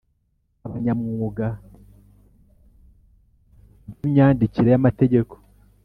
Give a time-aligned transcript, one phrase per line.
[0.65, 1.45] Abanyamwuga
[3.83, 5.35] mu by imyandikire y amategeko